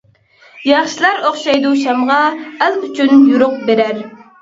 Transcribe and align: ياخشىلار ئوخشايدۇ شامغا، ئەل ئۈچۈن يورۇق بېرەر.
ياخشىلار 0.69 1.21
ئوخشايدۇ 1.27 1.75
شامغا، 1.83 2.19
ئەل 2.47 2.83
ئۈچۈن 2.91 3.17
يورۇق 3.31 3.65
بېرەر. 3.73 4.07